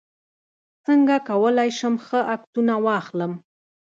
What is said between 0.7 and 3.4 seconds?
څنګه کولی شم ښه عکسونه واخلم